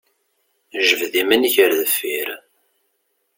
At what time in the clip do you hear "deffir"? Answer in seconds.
1.79-2.29